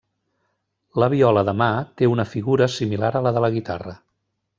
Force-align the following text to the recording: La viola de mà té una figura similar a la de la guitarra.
La 1.03 1.09
viola 1.13 1.43
de 1.49 1.53
mà 1.59 1.67
té 2.01 2.09
una 2.13 2.25
figura 2.31 2.69
similar 2.77 3.13
a 3.21 3.23
la 3.27 3.35
de 3.37 3.45
la 3.47 3.53
guitarra. 3.59 3.95